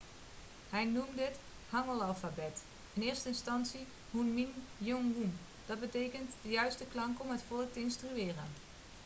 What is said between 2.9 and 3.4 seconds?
in eerste